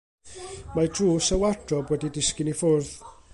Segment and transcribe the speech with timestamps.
[0.77, 2.93] Mae drws y wardrob wedi disgyn i ffwrdd.